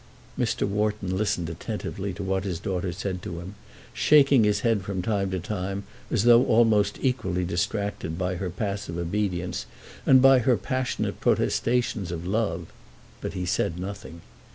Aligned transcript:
Mr. 0.35 0.67
Wharton 0.67 1.15
listened 1.15 1.47
attentively 1.47 2.11
to 2.13 2.23
what 2.23 2.43
his 2.43 2.59
daughter 2.59 2.91
said 2.91 3.21
to 3.21 3.39
him, 3.39 3.53
shaking 3.93 4.43
his 4.43 4.61
head 4.61 4.81
from 4.81 5.03
time 5.03 5.29
to 5.29 5.39
time 5.39 5.83
as 6.09 6.23
though 6.23 6.43
almost 6.47 6.97
equally 7.03 7.45
distracted 7.45 8.17
by 8.17 8.37
her 8.37 8.49
passive 8.49 8.97
obedience 8.97 9.67
and 10.07 10.19
by 10.19 10.39
her 10.39 10.57
passionate 10.57 11.19
protestations 11.19 12.11
of 12.11 12.25
love; 12.25 12.73
but 13.21 13.33
he 13.33 13.45
said 13.45 13.77
nothing. 13.79 14.21